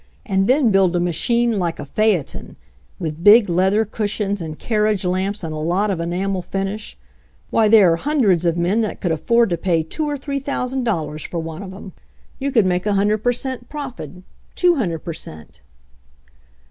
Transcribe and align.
And 0.25 0.47
then 0.47 0.71
build 0.71 0.95
a 0.95 0.99
machine 0.99 1.59
like 1.59 1.77
a 1.77 1.85
phaeton, 1.85 2.55
with 2.97 3.23
big 3.23 3.47
leather 3.47 3.85
cushions 3.85 4.41
and 4.41 4.57
carriage 4.57 5.05
lamps 5.05 5.43
and 5.43 5.53
a 5.53 5.59
lot 5.59 5.91
of 5.91 5.99
enamel 5.99 6.41
finish— 6.41 6.97
why, 7.51 7.67
there 7.67 7.93
are 7.93 7.97
hundreds 7.97 8.43
of 8.43 8.57
men 8.57 8.81
that 8.81 8.99
could 8.99 9.11
afford 9.11 9.51
to 9.51 9.57
pay 9.57 9.83
two 9.83 10.09
or 10.09 10.17
three 10.17 10.39
thousand 10.39 10.85
dollars 10.85 11.21
for 11.21 11.37
one 11.37 11.61
of 11.61 11.71
'em. 11.71 11.93
You 12.39 12.51
could 12.51 12.65
make 12.65 12.87
a 12.87 12.93
hundred 12.93 13.19
per 13.19 13.31
cent 13.33 13.69
profit— 13.69 14.23
two 14.55 14.73
hundred 14.77 15.03
per 15.05 15.13
cent." 15.13 15.61